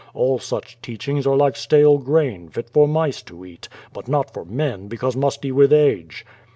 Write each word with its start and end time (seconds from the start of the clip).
All 0.15 0.39
such 0.39 0.81
teachings 0.81 1.27
are 1.27 1.35
like 1.37 1.55
stale 1.55 1.99
grain, 1.99 2.49
fit 2.49 2.71
for 2.71 2.87
mice 2.87 3.21
to 3.21 3.45
eat, 3.45 3.69
but 3.93 4.07
not 4.07 4.33
for 4.33 4.43
men, 4.43 4.87
because 4.87 5.15
musty 5.15 5.51
with 5.51 5.71
age." 5.71 6.25